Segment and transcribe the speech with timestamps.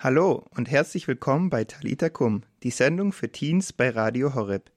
[0.00, 4.70] Hallo und herzlich willkommen bei Talita Kum, die Sendung für Teens bei Radio Horeb.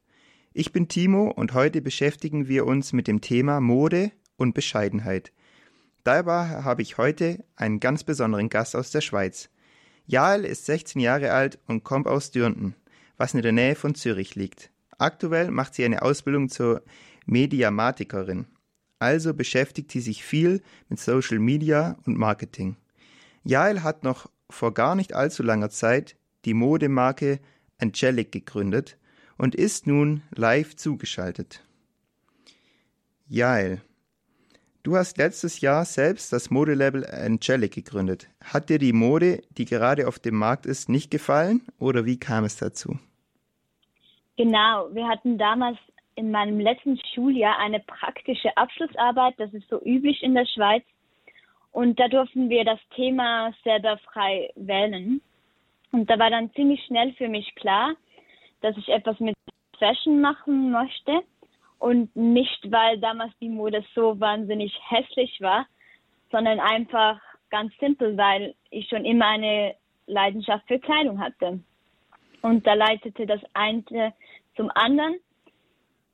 [0.52, 5.32] Ich bin Timo und heute beschäftigen wir uns mit dem Thema Mode und Bescheidenheit.
[6.04, 9.52] Dabei habe ich heute einen ganz besonderen Gast aus der Schweiz.
[10.08, 12.76] Jael ist 16 Jahre alt und kommt aus Dürnten,
[13.18, 14.72] was in der Nähe von Zürich liegt.
[14.98, 16.82] Aktuell macht sie eine Ausbildung zur
[17.28, 18.48] Mediamatikerin.
[18.98, 22.76] Also beschäftigt sie sich viel mit Social Media und Marketing.
[23.44, 26.16] Jael hat noch vor gar nicht allzu langer Zeit
[26.46, 27.40] die Modemarke
[27.80, 28.98] Angelic gegründet
[29.38, 31.64] und ist nun live zugeschaltet.
[33.28, 33.82] Jael,
[34.84, 38.30] du hast letztes Jahr selbst das Modelabel Angelic gegründet.
[38.44, 42.44] Hat dir die Mode, die gerade auf dem Markt ist, nicht gefallen oder wie kam
[42.44, 43.00] es dazu?
[44.38, 45.78] Genau, wir hatten damals
[46.16, 50.84] in meinem letzten Schuljahr eine praktische Abschlussarbeit, das ist so üblich in der Schweiz.
[51.72, 55.22] Und da durften wir das Thema selber frei wählen.
[55.92, 57.94] Und da war dann ziemlich schnell für mich klar,
[58.62, 59.36] dass ich etwas mit
[59.78, 61.22] Fashion machen möchte.
[61.80, 65.66] Und nicht, weil damals die Mode so wahnsinnig hässlich war,
[66.32, 67.20] sondern einfach
[67.50, 69.76] ganz simpel, weil ich schon immer eine
[70.06, 71.60] Leidenschaft für Kleidung hatte.
[72.42, 74.14] Und da leitete das eine
[74.56, 75.16] zum anderen.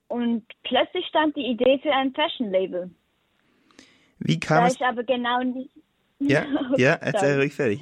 [0.08, 2.90] Und plötzlich stand die Idee für ein Fashion-Label.
[4.20, 4.76] Wie kam da es?
[4.76, 5.70] ich aber genau nicht.
[6.20, 6.46] Ja,
[6.78, 7.80] ja, erzähl ruhig fertig.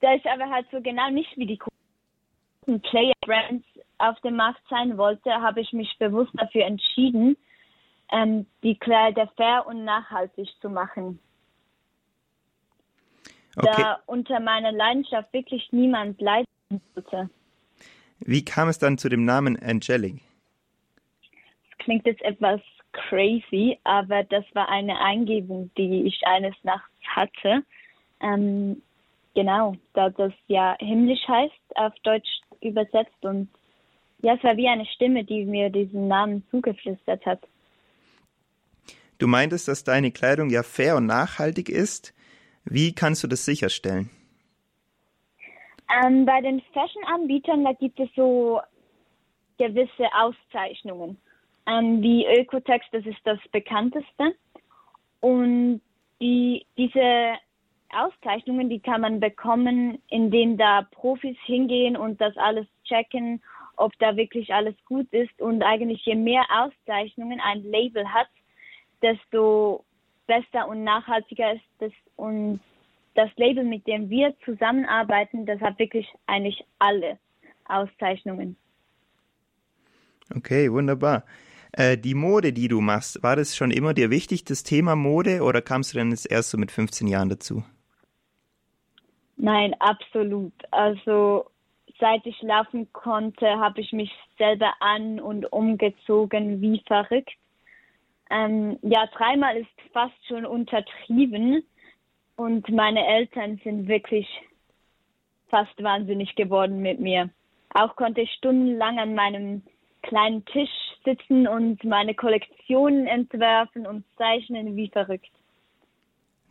[0.00, 3.66] Da ich aber halt so genau nicht wie die großen Player-Brands
[3.98, 7.36] auf dem Markt sein wollte, habe ich mich bewusst dafür entschieden,
[8.12, 11.18] ähm, die Kleider fair und nachhaltig zu machen.
[13.56, 13.68] Okay.
[13.76, 16.46] Da unter meiner Leidenschaft wirklich niemand leiden
[16.94, 17.28] sollte.
[18.20, 20.20] Wie kam es dann zu dem Namen Angelic?
[21.70, 22.60] Das klingt jetzt etwas
[22.92, 27.62] crazy, aber das war eine Eingebung, die ich eines Nachts hatte.
[28.20, 28.82] Ähm,
[29.34, 32.28] genau, da das ja himmlisch heißt, auf Deutsch
[32.60, 33.48] übersetzt und
[34.22, 37.40] ja, es war wie eine Stimme, die mir diesen Namen zugeflüstert hat.
[39.18, 42.14] Du meintest, dass deine Kleidung ja fair und nachhaltig ist.
[42.64, 44.10] Wie kannst du das sicherstellen?
[46.04, 48.60] Ähm, bei den Fashion-Anbietern, da gibt es so
[49.58, 51.18] gewisse Auszeichnungen.
[51.70, 54.34] Ähm, wie Ökotex, das ist das bekannteste.
[55.20, 55.80] Und
[56.20, 57.34] die, diese
[57.90, 63.42] Auszeichnungen, die kann man bekommen, indem da Profis hingehen und das alles checken,
[63.76, 65.40] ob da wirklich alles gut ist.
[65.40, 68.28] Und eigentlich je mehr Auszeichnungen ein Label hat,
[69.02, 69.84] desto
[70.26, 71.92] besser und nachhaltiger ist es.
[72.16, 72.60] Und
[73.14, 77.18] das Label, mit dem wir zusammenarbeiten, das hat wirklich eigentlich alle
[77.66, 78.56] Auszeichnungen.
[80.34, 81.24] Okay, wunderbar.
[81.72, 85.42] Äh, die Mode, die du machst, war das schon immer dir wichtig, das Thema Mode,
[85.42, 87.62] oder kamst du denn jetzt erst so mit 15 Jahren dazu?
[89.36, 90.52] Nein, absolut.
[90.70, 91.46] Also
[91.98, 97.32] seit ich laufen konnte, habe ich mich selber an und umgezogen wie verrückt.
[98.30, 101.62] Ähm, ja, dreimal ist fast schon untertrieben
[102.36, 104.26] und meine Eltern sind wirklich
[105.48, 107.30] fast wahnsinnig geworden mit mir.
[107.74, 109.62] Auch konnte ich stundenlang an meinem
[110.02, 110.70] kleinen Tisch
[111.04, 115.30] sitzen und meine Kollektionen entwerfen und zeichnen wie verrückt.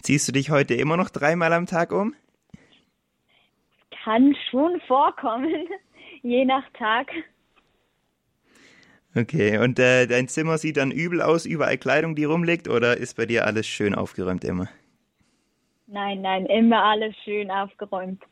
[0.02, 2.16] Ziehst du dich heute immer noch dreimal am Tag um?
[4.04, 5.68] Kann schon vorkommen,
[6.22, 7.12] je nach Tag.
[9.16, 13.18] Okay, und äh, dein Zimmer sieht dann übel aus, überall Kleidung, die rumliegt, oder ist
[13.18, 14.70] bei dir alles schön aufgeräumt immer?
[15.88, 18.24] Nein, nein, immer alles schön aufgeräumt.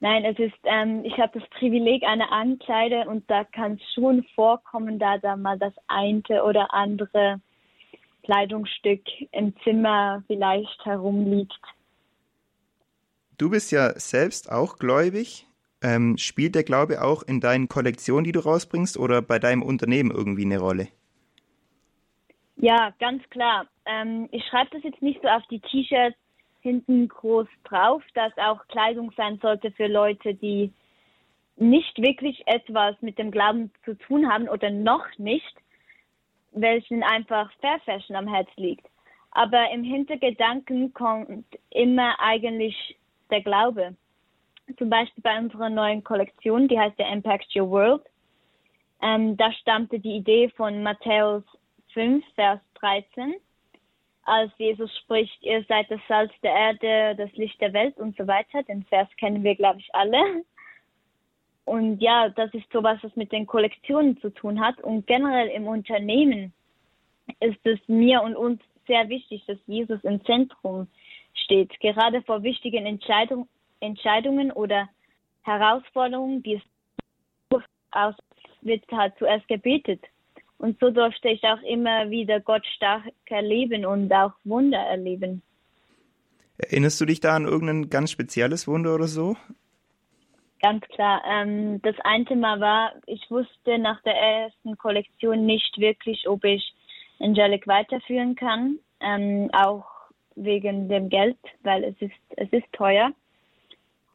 [0.00, 4.24] Nein, es ist, ähm, ich habe das Privileg einer Ankleide und da kann es schon
[4.34, 7.40] vorkommen, da da mal das eine oder andere
[8.22, 9.02] Kleidungsstück
[9.32, 11.60] im Zimmer vielleicht herumliegt.
[13.36, 15.46] Du bist ja selbst auch gläubig.
[15.82, 20.10] Ähm, spielt der Glaube auch in deinen Kollektionen, die du rausbringst, oder bei deinem Unternehmen
[20.10, 20.88] irgendwie eine Rolle?
[22.56, 23.66] Ja, ganz klar.
[23.86, 26.16] Ähm, ich schreibe das jetzt nicht so auf die T-Shirts
[26.60, 30.72] hinten groß drauf, dass auch Kleidung sein sollte für Leute, die
[31.56, 35.54] nicht wirklich etwas mit dem Glauben zu tun haben oder noch nicht,
[36.52, 38.86] welchen einfach Fair Fashion am Herz liegt.
[39.32, 42.96] Aber im Hintergedanken kommt immer eigentlich
[43.30, 43.96] der Glaube.
[44.78, 48.02] Zum Beispiel bei unserer neuen Kollektion, die heißt ja Impact Your World.
[49.02, 51.44] Ähm, da stammte die Idee von Matthäus
[51.92, 53.34] 5, Vers 13
[54.24, 58.26] als Jesus spricht, ihr seid das Salz der Erde, das Licht der Welt und so
[58.26, 58.62] weiter.
[58.64, 60.44] Den Vers kennen wir, glaube ich, alle.
[61.64, 64.80] Und ja, das ist sowas, was mit den Kollektionen zu tun hat.
[64.82, 66.52] Und generell im Unternehmen
[67.40, 70.88] ist es mir und uns sehr wichtig, dass Jesus im Zentrum
[71.32, 71.78] steht.
[71.80, 73.48] Gerade vor wichtigen Entscheidung,
[73.80, 74.88] Entscheidungen oder
[75.42, 77.62] Herausforderungen, die es
[77.92, 78.14] aus
[78.62, 80.04] wird halt zuerst gebetet.
[80.58, 85.42] Und so durfte ich auch immer wieder Gott stark erleben und auch Wunder erleben.
[86.58, 89.36] Erinnerst du dich da an irgendein ganz spezielles Wunder oder so?
[90.60, 91.22] Ganz klar.
[91.26, 96.74] Ähm, das eine Mal war, ich wusste nach der ersten Kollektion nicht wirklich, ob ich
[97.18, 99.86] Angelic weiterführen kann, ähm, auch
[100.36, 103.12] wegen dem Geld, weil es ist, es ist teuer.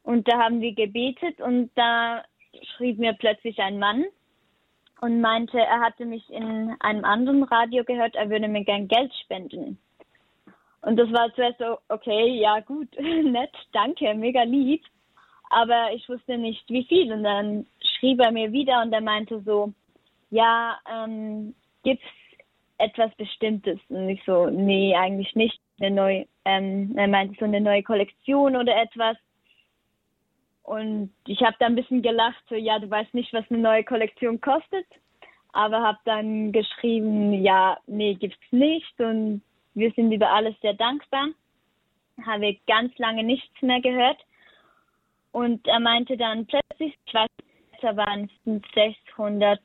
[0.04, 2.24] Und da haben wir gebetet und da
[2.76, 4.06] schrieb mir plötzlich ein Mann
[5.06, 9.14] und meinte, er hatte mich in einem anderen Radio gehört, er würde mir gern Geld
[9.24, 9.78] spenden.
[10.82, 14.84] Und das war zuerst so, okay, ja gut, nett, danke, mega lieb.
[15.52, 17.14] Aber ich wusste nicht, wie viel.
[17.14, 17.68] Und dann
[18.00, 19.74] schrieb er mir wieder und er meinte so,
[20.32, 21.54] ja, ähm,
[21.84, 22.04] gibt's
[22.80, 23.80] etwas Bestimmtes?
[23.90, 25.60] Und ich so, nee, eigentlich nicht.
[25.80, 29.18] Eine neue, ähm, er meinte so eine neue Kollektion oder etwas.
[30.66, 33.84] Und ich habe da ein bisschen gelacht, so, ja, du weißt nicht, was eine neue
[33.84, 34.86] Kollektion kostet.
[35.54, 39.00] Aber habe dann geschrieben, ja, nee, gibt's nicht.
[39.00, 39.42] Und
[39.74, 41.28] wir sind über alles sehr dankbar.
[42.26, 44.18] Habe ganz lange nichts mehr gehört.
[45.32, 47.30] Und er meinte dann plötzlich, ich weiß
[47.82, 49.60] da waren 600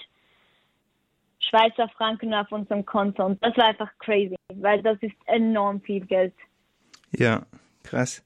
[1.38, 3.24] Schweizer Franken auf unserem Konto.
[3.24, 6.34] Und das war einfach crazy, weil das ist enorm viel Geld.
[7.12, 7.46] Ja,
[7.82, 8.24] krass.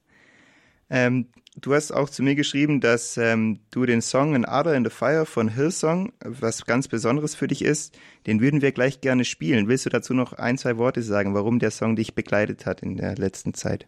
[0.89, 4.83] Ähm, du hast auch zu mir geschrieben, dass ähm, du den Song An Other in
[4.83, 7.97] the Fire von Hillsong, was ganz Besonderes für dich ist,
[8.27, 9.67] den würden wir gleich gerne spielen.
[9.67, 12.97] Willst du dazu noch ein, zwei Worte sagen, warum der Song dich begleitet hat in
[12.97, 13.87] der letzten Zeit?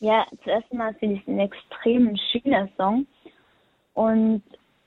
[0.00, 3.06] Ja, zuerst mal finde ich es ein extrem schöner Song.
[3.94, 4.42] Und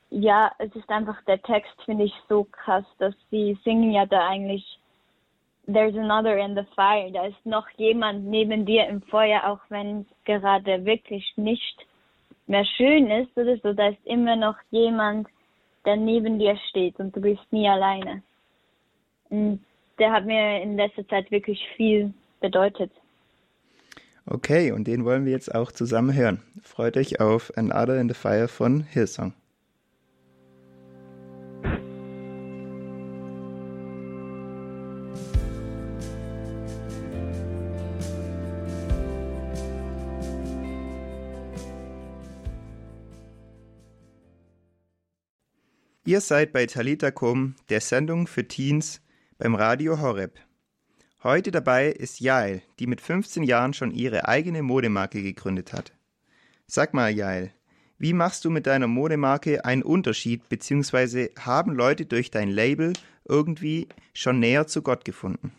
[0.10, 4.28] ja, es ist einfach der Text, finde ich so krass, dass sie singen ja da
[4.28, 4.80] eigentlich
[5.68, 7.12] There's another in the fire.
[7.12, 11.86] Da ist noch jemand neben dir im Feuer, auch wenn es gerade wirklich nicht
[12.48, 13.74] mehr schön ist oder so.
[13.74, 15.28] Da ist immer noch jemand,
[15.86, 18.24] der neben dir steht und du bist nie alleine.
[19.30, 19.64] Und
[20.00, 22.92] der hat mir in letzter Zeit wirklich viel bedeutet.
[24.26, 26.44] Okay, und den wollen wir jetzt auch zusammen hören.
[26.62, 29.34] Freut euch auf Another in the Fire von Hillsong.
[46.08, 49.06] Ihr seid bei Talita Kum, der Sendung für Teens
[49.38, 50.40] beim Radio Horeb.
[51.22, 55.92] Heute dabei ist Jael, die mit 15 Jahren schon ihre eigene Modemarke gegründet hat.
[56.66, 57.52] Sag mal, Jael,
[58.00, 62.94] wie machst du mit deiner Modemarke einen Unterschied, beziehungsweise haben Leute durch dein Label
[63.28, 65.52] irgendwie schon näher zu Gott gefunden?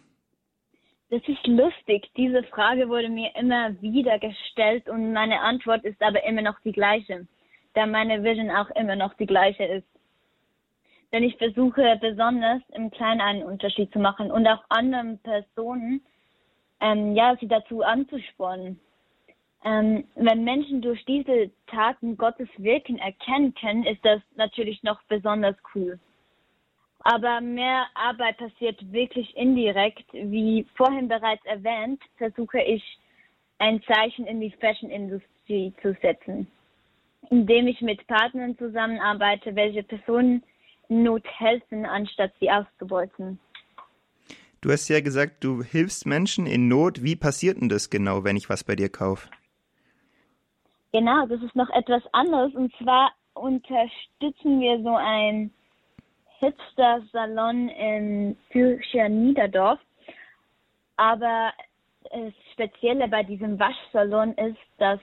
[1.11, 2.09] Das ist lustig.
[2.17, 6.73] Diese Frage wurde mir immer wieder gestellt und meine Antwort ist aber immer noch die
[6.73, 7.29] gleiche,
[7.75, 9.98] da meine Vision auch immer noch die gleiche ist
[11.13, 16.03] denn ich versuche besonders im Kleinen einen Unterschied zu machen und auch anderen Personen,
[16.81, 18.79] ähm, ja, sie dazu anzuspornen.
[19.65, 25.57] Ähm, wenn Menschen durch diese Taten Gottes Wirken erkennen können, ist das natürlich noch besonders
[25.75, 25.99] cool.
[27.01, 30.05] Aber mehr Arbeit passiert wirklich indirekt.
[30.13, 32.83] Wie vorhin bereits erwähnt, versuche ich
[33.59, 36.47] ein Zeichen in die Fashion-Industrie zu setzen,
[37.31, 40.43] indem ich mit Partnern zusammenarbeite, welche Personen
[40.89, 43.39] Not helfen, anstatt sie auszubeuten.
[44.61, 47.03] Du hast ja gesagt, du hilfst Menschen in Not.
[47.03, 49.29] Wie passiert denn das genau, wenn ich was bei dir kaufe?
[50.93, 52.55] Genau, das ist noch etwas anderes.
[52.55, 55.53] Und zwar unterstützen wir so ein
[56.39, 59.79] Hipster-Salon in Zürcher Niederdorf.
[60.97, 61.53] Aber
[62.11, 64.99] das Spezielle bei diesem Waschsalon ist, dass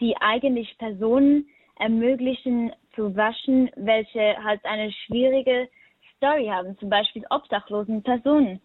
[0.00, 1.46] sie eigentlich Personen
[1.78, 5.68] ermöglichen zu waschen, welche halt eine schwierige
[6.16, 8.60] Story haben, zum Beispiel obdachlosen Personen.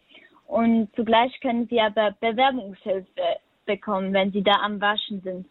[0.48, 5.48] Und zugleich können sie aber Bewerbungshilfe bekommen, wenn sie da am Waschen sind.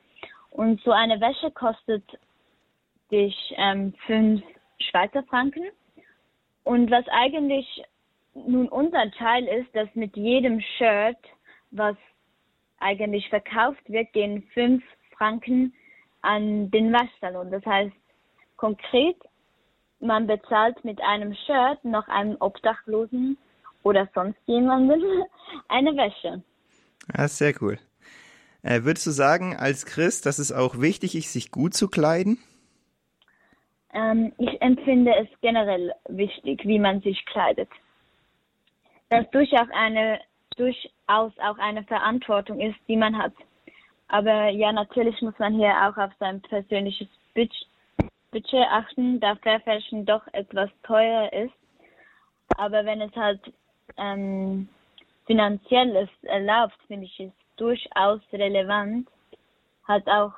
[0.50, 2.02] Und so eine Wäsche kostet
[3.10, 4.42] dich ähm, fünf
[4.78, 5.64] Schweizer Franken.
[6.64, 7.82] Und was eigentlich
[8.34, 11.18] nun unser Teil ist, dass mit jedem Shirt,
[11.70, 11.96] was
[12.78, 14.82] eigentlich verkauft wird, gehen fünf
[15.16, 15.74] Franken
[16.22, 17.50] an den Waschsalon.
[17.50, 17.94] Das heißt
[18.60, 19.16] konkret,
[20.00, 23.38] man bezahlt mit einem Shirt noch einem Obdachlosen
[23.82, 25.02] oder sonst jemandem
[25.68, 26.42] eine Wäsche.
[27.16, 27.78] Ja, sehr cool.
[28.62, 32.38] Äh, würdest du sagen, als Christ, dass es auch wichtig ist, sich gut zu kleiden?
[33.94, 37.70] Ähm, ich empfinde es generell wichtig, wie man sich kleidet.
[39.08, 40.20] Das durchaus, eine,
[40.56, 43.32] durchaus auch eine Verantwortung ist, die man hat.
[44.08, 47.08] Aber ja, natürlich muss man hier auch auf sein persönliches
[48.30, 51.54] Budget achten, da Fair Fashion doch etwas teurer ist.
[52.56, 53.40] Aber wenn es halt
[53.96, 54.68] ähm,
[55.26, 59.08] finanziell es erlaubt, finde ich es durchaus relevant.
[59.86, 60.32] Halt auch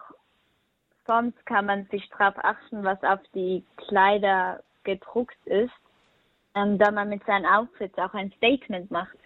[1.07, 5.73] sonst kann man sich darauf achten, was auf die Kleider gedruckt ist,
[6.55, 9.17] ähm, da man mit seinen Outfits auch ein Statement macht.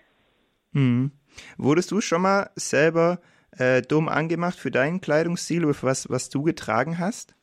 [0.72, 1.12] Hm.
[1.56, 3.20] Wurdest du schon mal selber
[3.52, 7.34] äh, dumm angemacht für deinen Kleidungsstil was, was du getragen hast?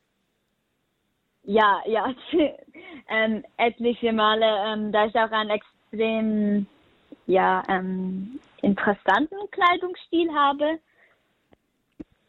[1.43, 2.13] Ja, ja,
[3.09, 6.67] ähm, etliche Male, ähm, da ich auch einen extrem
[7.27, 10.79] ja, ähm, interessanten Kleidungsstil habe.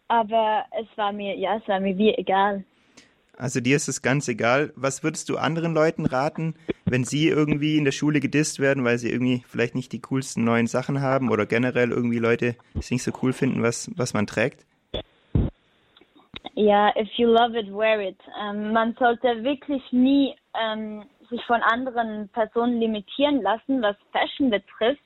[0.08, 2.64] Aber es war mir, ja, es war mir wie egal.
[3.36, 4.72] Also dir ist es ganz egal.
[4.76, 6.54] Was würdest du anderen Leuten raten,
[6.84, 10.44] wenn sie irgendwie in der Schule gedisst werden, weil sie irgendwie vielleicht nicht die coolsten
[10.44, 14.26] neuen Sachen haben oder generell irgendwie Leute es nicht so cool finden, was, was man
[14.26, 14.66] trägt?
[16.56, 18.18] Ja, if you love it, wear it.
[18.40, 25.02] Ähm, man sollte wirklich nie ähm, sich von anderen Personen limitieren lassen, was Fashion betrifft,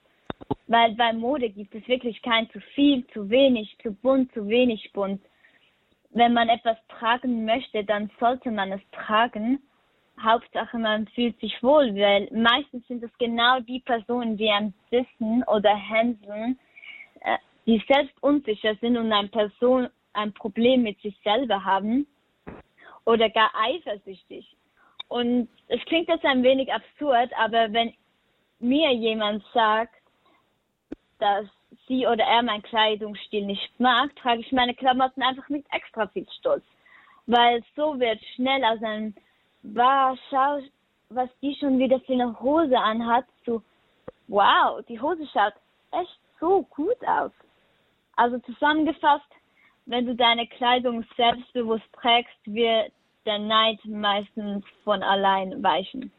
[0.67, 4.93] weil bei Mode gibt es wirklich kein zu viel, zu wenig, zu bunt, zu wenig
[4.93, 5.23] bunt
[6.11, 9.61] wenn man etwas tragen möchte, dann sollte man es tragen.
[10.21, 15.45] Hauptsache, man fühlt sich wohl, weil meistens sind es genau die Personen, die am Wissen
[15.45, 16.59] oder hänseln,
[17.21, 19.89] äh, die selbst unsicher sind und ein Person
[20.19, 22.07] ein Problem mit sich selber haben
[23.05, 24.47] oder gar eifersüchtig.
[25.09, 27.95] Und es klingt jetzt ein wenig absurd, aber wenn
[28.59, 29.95] mir jemand sagt,
[31.19, 31.47] dass
[31.87, 36.27] sie oder er meinen Kleidungsstil nicht mag, trage ich meine Klamotten einfach mit extra viel
[36.39, 36.65] Stolz.
[37.27, 39.15] Weil so wird schnell aus einem,
[39.63, 40.61] wow, schau,
[41.11, 43.63] was die schon wieder für eine Hose anhat, zu,
[44.27, 45.55] wow, die Hose schaut
[45.93, 47.33] echt so gut aus.
[48.17, 49.31] Also zusammengefasst,
[49.89, 52.93] wenn du deine Kleidung selbstbewusst trägst, wird
[53.27, 56.13] der Neid meistens von allein weichen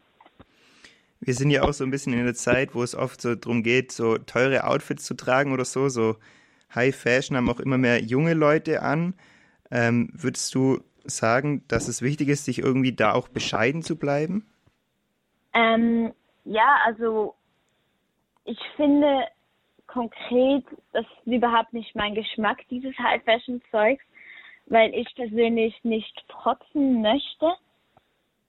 [1.21, 3.61] wir sind ja auch so ein bisschen in der Zeit, wo es oft so darum
[3.61, 5.89] geht, so teure Outfits zu tragen oder so.
[5.89, 6.15] So
[6.73, 9.13] High Fashion haben auch immer mehr junge Leute an.
[9.69, 14.47] Ähm, würdest du sagen, dass es wichtig ist, sich irgendwie da auch bescheiden zu bleiben?
[15.53, 16.13] Ähm,
[16.45, 17.35] ja, also
[18.45, 19.25] ich finde
[19.91, 24.03] konkret, das ist überhaupt nicht mein Geschmack, dieses High Fashion Zeugs,
[24.67, 27.53] weil ich persönlich nicht protzen möchte.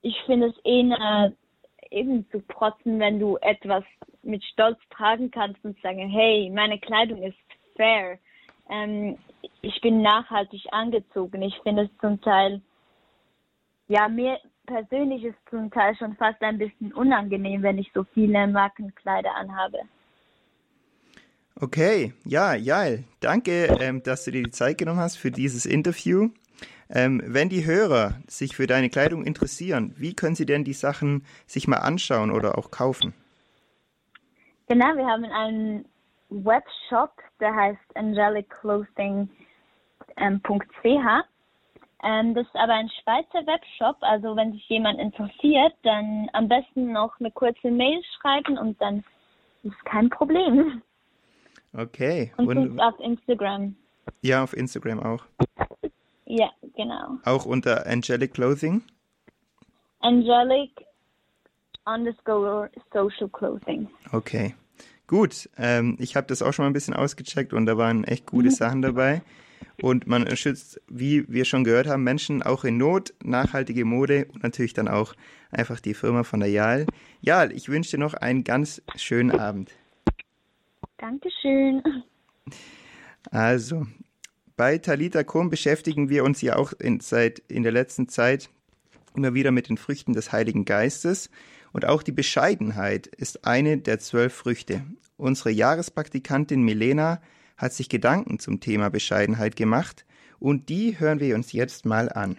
[0.03, 1.33] Ich finde es eher
[1.91, 3.85] eben zu protzen, wenn du etwas
[4.23, 7.39] mit Stolz tragen kannst und sagen, hey, meine Kleidung ist
[7.75, 8.19] fair.
[8.69, 9.19] Ähm,
[9.63, 11.43] ich bin nachhaltig angezogen.
[11.43, 12.61] Ich finde es zum Teil,
[13.89, 18.47] ja, mir persönlich ist zum Teil schon fast ein bisschen unangenehm, wenn ich so viele
[18.47, 19.81] Markenkleider anhabe.
[21.63, 26.31] Okay, ja, Jael, danke, ähm, dass du dir die Zeit genommen hast für dieses Interview.
[26.89, 31.27] Ähm, wenn die Hörer sich für deine Kleidung interessieren, wie können sie denn die Sachen
[31.47, 33.13] sich mal anschauen oder auch kaufen?
[34.69, 35.85] Genau, wir haben einen
[36.31, 39.29] Webshop, der heißt angelicclothing.ch.
[42.03, 46.93] Ähm, das ist aber ein Schweizer Webshop, also wenn sich jemand interessiert, dann am besten
[46.93, 49.05] noch eine kurze Mail schreiben und dann
[49.63, 50.81] ist kein Problem.
[51.73, 52.33] Okay.
[52.37, 53.77] Und, und auf Instagram.
[54.23, 55.25] Ja, auf Instagram auch.
[56.27, 57.19] Ja, genau.
[57.25, 58.83] Auch unter Angelic Clothing?
[60.01, 60.71] Angelic
[61.85, 63.89] underscore social clothing.
[64.13, 64.55] Okay.
[65.07, 68.27] Gut, ähm, ich habe das auch schon mal ein bisschen ausgecheckt und da waren echt
[68.27, 68.55] gute mhm.
[68.55, 69.23] Sachen dabei.
[69.83, 74.43] Und man unterstützt, wie wir schon gehört haben, Menschen auch in Not, nachhaltige Mode und
[74.43, 75.15] natürlich dann auch
[75.51, 76.87] einfach die Firma von der Jal.
[77.21, 79.73] Jal, ich wünsche dir noch einen ganz schönen Abend.
[81.01, 81.83] Dankeschön.
[83.31, 83.87] Also,
[84.57, 88.51] bei Talita Kum beschäftigen wir uns ja auch in, seit in der letzten Zeit
[89.17, 91.31] immer wieder mit den Früchten des Heiligen Geistes.
[91.73, 94.85] Und auch die Bescheidenheit ist eine der zwölf Früchte.
[95.17, 97.23] Unsere Jahrespraktikantin Milena
[97.57, 100.05] hat sich Gedanken zum Thema Bescheidenheit gemacht
[100.39, 102.39] und die hören wir uns jetzt mal an.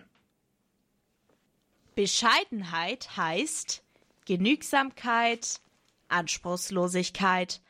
[1.96, 3.84] Bescheidenheit heißt
[4.26, 5.62] Genügsamkeit,
[6.10, 7.62] Anspruchslosigkeit,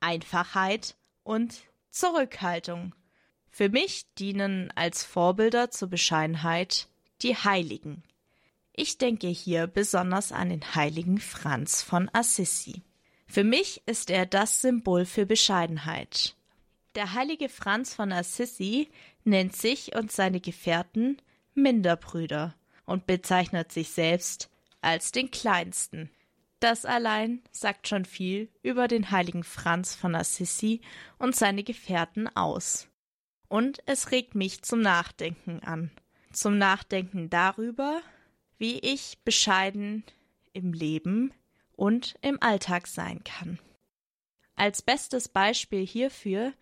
[0.00, 2.94] Einfachheit und Zurückhaltung.
[3.50, 6.88] Für mich dienen als Vorbilder zur Bescheidenheit
[7.22, 8.02] die Heiligen.
[8.72, 12.82] Ich denke hier besonders an den heiligen Franz von Assisi.
[13.26, 16.36] Für mich ist er das Symbol für Bescheidenheit.
[16.94, 18.88] Der heilige Franz von Assisi
[19.24, 21.20] nennt sich und seine Gefährten
[21.54, 22.54] Minderbrüder
[22.86, 24.48] und bezeichnet sich selbst
[24.80, 26.10] als den Kleinsten.
[26.60, 30.80] Das allein sagt schon viel über den heiligen Franz von Assisi
[31.18, 32.88] und seine Gefährten aus.
[33.48, 35.90] Und es regt mich zum Nachdenken an.
[36.32, 38.02] Zum Nachdenken darüber,
[38.58, 40.04] wie ich bescheiden
[40.52, 41.32] im Leben
[41.72, 43.58] und im Alltag sein kann.
[44.56, 46.52] Als bestes Beispiel hierfür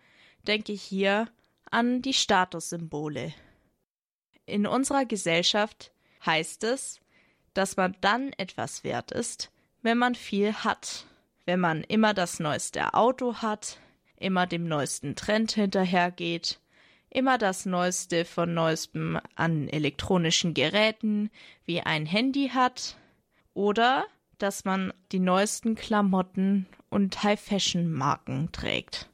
[0.43, 1.27] denke ich hier
[1.71, 3.33] an die Statussymbole.
[4.45, 5.91] In unserer Gesellschaft
[6.25, 7.01] heißt es,
[7.53, 9.51] dass man dann etwas wert ist,
[9.87, 11.05] wenn man viel hat,
[11.45, 13.79] wenn man immer das neueste Auto hat,
[14.17, 16.59] immer dem neuesten Trend hinterhergeht,
[17.09, 21.29] immer das Neueste von Neuestem an elektronischen Geräten
[21.63, 22.97] wie ein Handy hat
[23.53, 24.05] oder
[24.37, 29.07] dass man die neuesten Klamotten und High-Fashion-Marken trägt.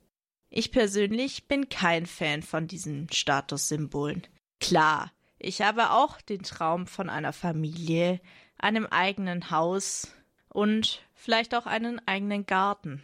[0.50, 4.26] Ich persönlich bin kein Fan von diesen Statussymbolen.
[4.60, 8.20] Klar, ich habe auch den Traum von einer Familie,
[8.58, 10.12] einem eigenen Haus
[10.54, 13.02] und vielleicht auch einen eigenen Garten.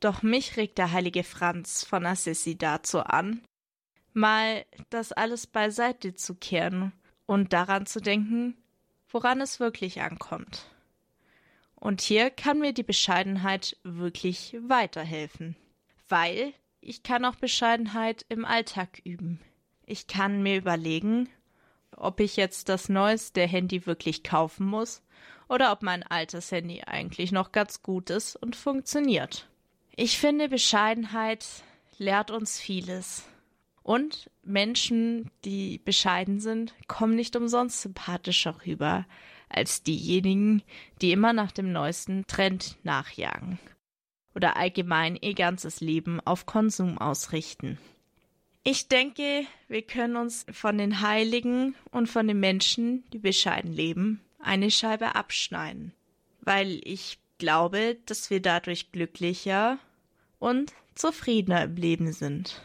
[0.00, 3.40] Doch mich regt der heilige Franz von Assisi dazu an,
[4.12, 6.92] mal das alles beiseite zu kehren
[7.24, 8.56] und daran zu denken,
[9.08, 10.66] woran es wirklich ankommt.
[11.74, 15.56] Und hier kann mir die Bescheidenheit wirklich weiterhelfen,
[16.08, 19.40] weil ich kann auch Bescheidenheit im Alltag üben.
[19.86, 21.28] Ich kann mir überlegen,
[21.96, 25.02] ob ich jetzt das neueste Handy wirklich kaufen muss
[25.48, 29.48] oder ob mein altes Handy eigentlich noch ganz gut ist und funktioniert.
[29.94, 31.46] Ich finde, Bescheidenheit
[31.98, 33.24] lehrt uns vieles.
[33.82, 39.06] Und Menschen, die bescheiden sind, kommen nicht umsonst sympathischer rüber
[39.48, 40.62] als diejenigen,
[41.00, 43.60] die immer nach dem neuesten Trend nachjagen
[44.36, 47.78] oder allgemein ihr ganzes Leben auf Konsum ausrichten.
[48.64, 54.20] Ich denke, wir können uns von den Heiligen und von den Menschen, die bescheiden leben,
[54.38, 55.92] eine Scheibe abschneiden,
[56.40, 59.78] weil ich glaube, dass wir dadurch glücklicher
[60.38, 62.62] und zufriedener im Leben sind.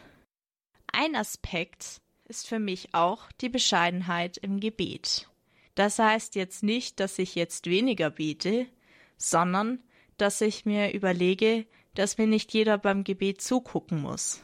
[0.92, 5.28] Ein Aspekt ist für mich auch die Bescheidenheit im Gebet.
[5.74, 8.66] Das heißt jetzt nicht, dass ich jetzt weniger bete,
[9.16, 9.80] sondern
[10.16, 14.42] dass ich mir überlege, dass mir nicht jeder beim Gebet zugucken muss.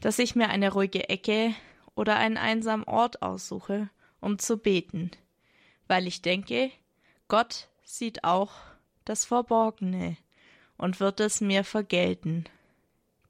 [0.00, 1.54] Dass ich mir eine ruhige Ecke
[1.94, 5.10] oder einen einsamen Ort aussuche, um zu beten,
[5.90, 6.70] weil ich denke,
[7.26, 8.52] Gott sieht auch
[9.04, 10.16] das Verborgene
[10.76, 12.44] und wird es mir vergelten.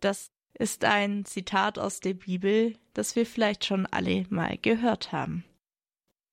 [0.00, 5.42] Das ist ein Zitat aus der Bibel, das wir vielleicht schon alle mal gehört haben.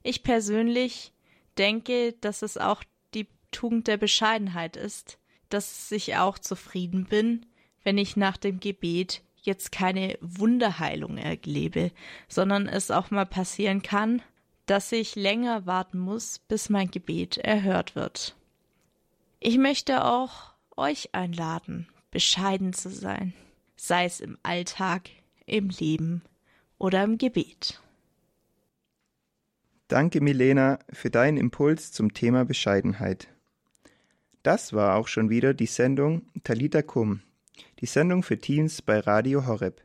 [0.04, 1.14] Ich persönlich
[1.58, 7.46] denke, dass es auch die Tugend der Bescheidenheit ist, dass ich auch zufrieden bin,
[7.86, 11.92] wenn ich nach dem Gebet jetzt keine Wunderheilung erlebe,
[12.28, 14.22] sondern es auch mal passieren kann,
[14.68, 18.36] dass ich länger warten muss, bis mein Gebet erhört wird.
[19.40, 23.34] Ich möchte auch euch einladen, bescheiden zu sein
[23.78, 25.10] sei es im Alltag,
[25.46, 26.24] im Leben
[26.78, 27.82] oder im Gebet.
[29.88, 33.30] Danke, Milena, für deinen Impuls zum Thema Bescheidenheit.
[34.44, 37.22] Das war auch schon wieder die Sendung Talita Kum,
[37.80, 39.82] die Sendung für Teens bei Radio Horeb.